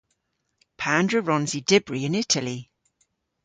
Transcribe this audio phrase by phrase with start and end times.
[0.79, 2.57] Pandr'a wrons i dybri yn Itali?